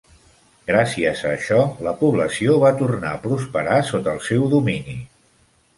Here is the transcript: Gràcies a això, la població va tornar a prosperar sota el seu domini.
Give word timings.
Gràcies 0.69 1.21
a 1.27 1.33
això, 1.33 1.59
la 1.89 1.93
població 2.01 2.57
va 2.65 2.73
tornar 2.81 3.13
a 3.17 3.21
prosperar 3.29 3.79
sota 3.93 4.19
el 4.19 4.27
seu 4.31 4.53
domini. 4.57 4.99